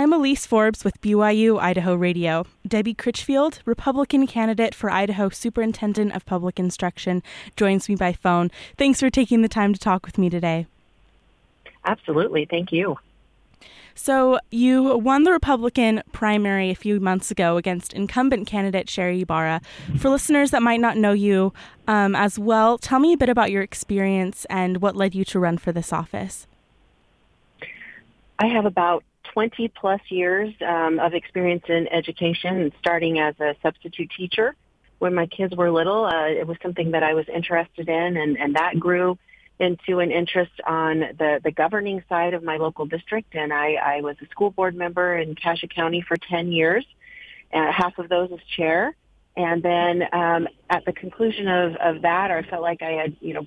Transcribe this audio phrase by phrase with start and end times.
[0.00, 2.46] I'm Elise Forbes with BYU Idaho Radio.
[2.66, 7.22] Debbie Critchfield, Republican candidate for Idaho Superintendent of Public Instruction,
[7.54, 8.50] joins me by phone.
[8.78, 10.66] Thanks for taking the time to talk with me today.
[11.84, 12.46] Absolutely.
[12.46, 12.96] Thank you.
[13.94, 19.60] So, you won the Republican primary a few months ago against incumbent candidate Sherri Ybarra.
[19.98, 21.52] For listeners that might not know you
[21.86, 25.38] um, as well, tell me a bit about your experience and what led you to
[25.38, 26.46] run for this office.
[28.38, 34.10] I have about 20 plus years um, of experience in education, starting as a substitute
[34.16, 34.54] teacher
[34.98, 36.04] when my kids were little.
[36.04, 39.18] Uh, it was something that I was interested in, and, and that grew
[39.58, 43.34] into an interest on the, the governing side of my local district.
[43.34, 46.84] And I, I was a school board member in Cassia County for 10 years,
[47.52, 48.96] uh, half of those as chair.
[49.36, 53.34] And then um, at the conclusion of, of that, I felt like I had, you
[53.34, 53.46] know,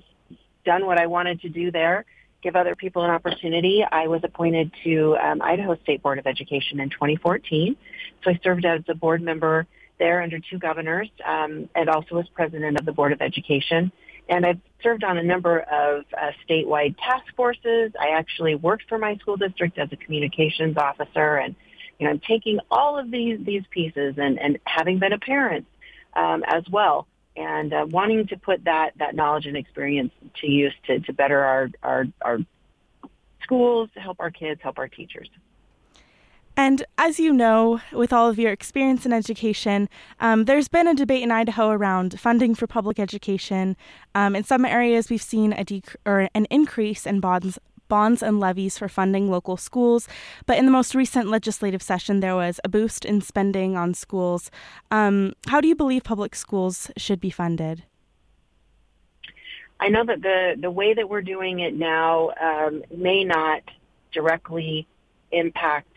[0.64, 2.06] done what I wanted to do there
[2.44, 6.78] give other people an opportunity, I was appointed to um, Idaho State Board of Education
[6.78, 7.74] in 2014.
[8.22, 9.66] So I served as a board member
[9.98, 13.90] there under two governors um, and also as president of the Board of Education.
[14.28, 17.92] And I've served on a number of uh, statewide task forces.
[17.98, 21.36] I actually worked for my school district as a communications officer.
[21.36, 21.56] And,
[21.98, 25.66] you know, I'm taking all of these, these pieces and, and having been a parent
[26.14, 30.74] um, as well and uh, wanting to put that, that knowledge and experience to use
[30.86, 32.38] to, to better our, our, our
[33.42, 35.28] schools, help our kids, help our teachers.
[36.56, 39.88] And as you know, with all of your experience in education,
[40.20, 43.76] um, there's been a debate in Idaho around funding for public education.
[44.14, 48.40] Um, in some areas, we've seen a dec- or an increase in bonds bonds and
[48.40, 50.08] levies for funding local schools.
[50.46, 54.50] But in the most recent legislative session, there was a boost in spending on schools.
[54.90, 57.84] Um, how do you believe public schools should be funded?
[59.80, 63.62] I know that the, the way that we're doing it now um, may not
[64.12, 64.86] directly
[65.32, 65.88] impact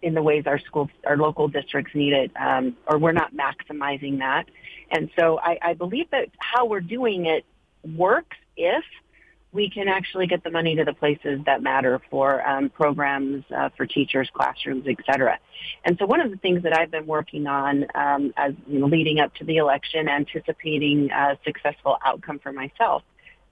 [0.00, 4.18] in the ways our schools, our local districts need it, um, or we're not maximizing
[4.18, 4.46] that.
[4.90, 7.44] And so I, I believe that how we're doing it
[7.96, 8.84] works if
[9.52, 13.68] we can actually get the money to the places that matter for um, programs uh,
[13.76, 15.38] for teachers, classrooms, et cetera.
[15.84, 18.86] And so one of the things that I've been working on um, as you know,
[18.86, 23.02] leading up to the election, anticipating a successful outcome for myself,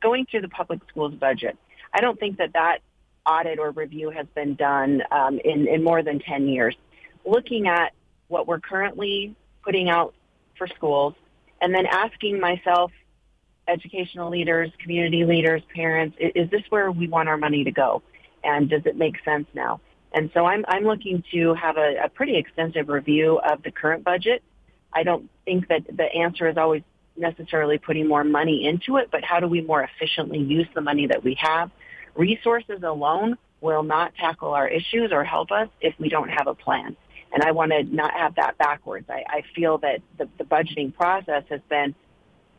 [0.03, 1.59] going through the public schools budget.
[1.93, 2.79] I don't think that that
[3.27, 6.75] audit or review has been done um, in, in more than 10 years.
[7.27, 7.93] Looking at
[8.29, 10.15] what we're currently putting out
[10.57, 11.15] for schools
[11.61, 12.91] and then asking myself
[13.71, 18.03] educational leaders, community leaders, parents, is this where we want our money to go?
[18.43, 19.81] And does it make sense now?
[20.13, 24.03] And so I'm, I'm looking to have a, a pretty extensive review of the current
[24.05, 24.43] budget.
[24.93, 26.83] I don't think that the answer is always
[27.17, 31.07] necessarily putting more money into it, but how do we more efficiently use the money
[31.07, 31.71] that we have?
[32.17, 36.55] Resources alone will not tackle our issues or help us if we don't have a
[36.55, 36.97] plan.
[37.33, 39.07] And I want to not have that backwards.
[39.09, 41.95] I, I feel that the, the budgeting process has been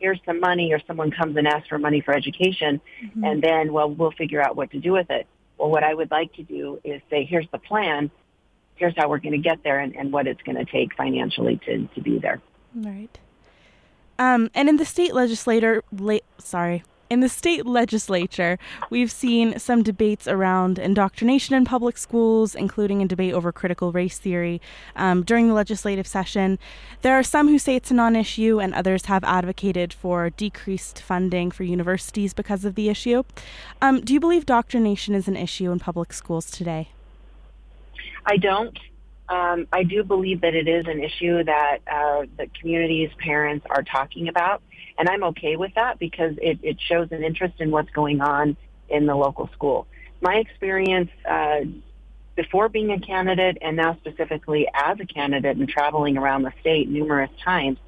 [0.02, 3.24] here's some money or someone comes and asks for money for education mm-hmm.
[3.24, 5.26] and then well we'll figure out what to do with it.
[5.56, 8.10] Well what i would like to do is say here's the plan
[8.76, 11.60] here's how we're going to get there and, and what it's going to take financially
[11.64, 12.40] to, to be there.
[12.74, 13.16] Right.
[14.18, 18.58] Um, and in the state legislator la- sorry in the state legislature,
[18.88, 24.18] we've seen some debates around indoctrination in public schools, including a debate over critical race
[24.18, 24.62] theory
[24.96, 26.58] um, during the legislative session.
[27.02, 31.02] There are some who say it's a non issue, and others have advocated for decreased
[31.02, 33.24] funding for universities because of the issue.
[33.82, 36.88] Um, do you believe indoctrination is an issue in public schools today?
[38.24, 38.78] I don't.
[39.32, 43.82] Um, I do believe that it is an issue that uh, the communities, parents are
[43.82, 44.62] talking about.
[44.98, 48.58] And I'm okay with that because it, it shows an interest in what's going on
[48.90, 49.86] in the local school.
[50.20, 51.60] My experience uh,
[52.34, 56.90] before being a candidate and now specifically as a candidate and traveling around the state
[56.90, 57.78] numerous times,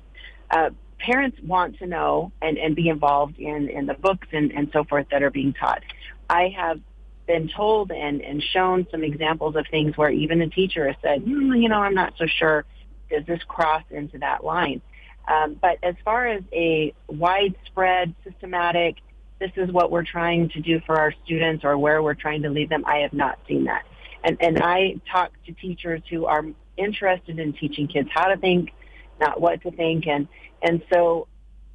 [0.51, 4.71] uh, parents want to know and, and be involved in, in the books and, and
[4.73, 5.83] so forth that are being taught.
[6.31, 6.81] I have
[7.27, 11.25] been told and, and shown some examples of things where even a teacher has said,
[11.25, 12.65] mm, you know, I'm not so sure,
[13.11, 14.83] does this cross into that line?
[15.27, 18.97] Um, but as far as a widespread, systematic,
[19.41, 22.51] this is what we're trying to do for our students or where we're trying to
[22.51, 23.85] lead them, I have not seen that.
[24.23, 26.45] And, and I talk to teachers who are
[26.77, 28.73] interested in teaching kids how to think,
[29.21, 30.07] not what to think.
[30.07, 30.29] And,
[30.63, 31.29] and so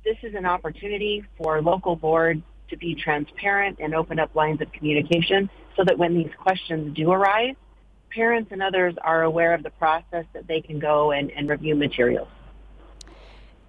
[0.03, 4.71] this is an opportunity for local boards to be transparent and open up lines of
[4.71, 7.55] communication so that when these questions do arise,
[8.11, 11.75] parents and others are aware of the process that they can go and, and review
[11.75, 12.27] materials.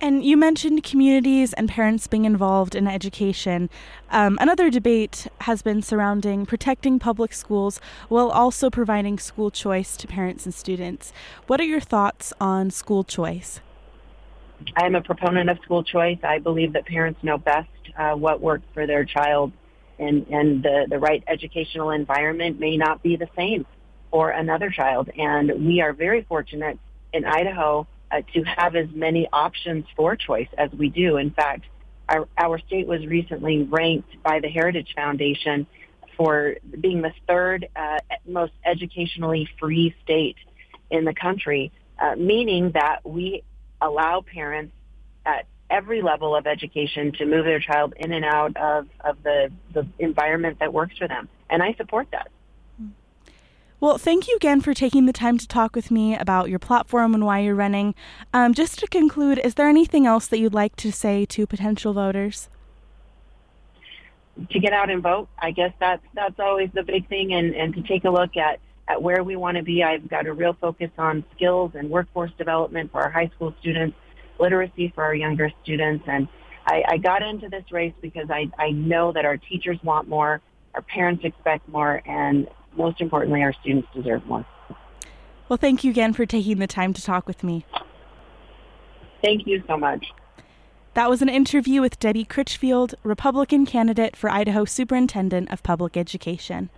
[0.03, 3.69] And you mentioned communities and parents being involved in education.
[4.11, 10.07] Um, another debate has been surrounding protecting public schools while also providing school choice to
[10.07, 11.13] parents and students.
[11.49, 13.61] What are your thoughts on school choice?
[14.75, 16.19] I am a proponent of school choice.
[16.23, 19.53] I believe that parents know best uh, what works for their child,
[19.99, 23.67] and, and the, the right educational environment may not be the same
[24.11, 25.11] for another child.
[25.17, 26.79] And we are very fortunate
[27.13, 31.17] in Idaho uh, to have as many options for choice as we do.
[31.17, 31.65] In fact,
[32.09, 35.67] our, our state was recently ranked by the Heritage Foundation
[36.17, 40.37] for being the third uh, most educationally free state
[40.91, 43.43] in the country, uh, meaning that we
[43.81, 44.75] allow parents
[45.25, 49.51] at every level of education to move their child in and out of, of the,
[49.73, 51.29] the environment that works for them.
[51.49, 52.29] And I support that.
[53.81, 57.15] Well, thank you again for taking the time to talk with me about your platform
[57.15, 57.95] and why you're running.
[58.35, 61.95] Um, just to conclude, is there anything else that you'd like to say to potential
[61.95, 62.51] voters?
[64.51, 67.75] To get out and vote, I guess that's that's always the big thing, and, and
[67.75, 69.83] to take a look at, at where we want to be.
[69.83, 73.97] I've got a real focus on skills and workforce development for our high school students,
[74.41, 76.29] literacy for our younger students, and
[76.67, 80.41] I, I got into this race because I, I know that our teachers want more,
[80.75, 84.47] our parents expect more, and most importantly, our students deserve more.
[85.49, 87.65] Well, thank you again for taking the time to talk with me.
[89.23, 90.07] Thank you so much.
[90.95, 96.71] That was an interview with Debbie Critchfield, Republican candidate for Idaho Superintendent of Public Education.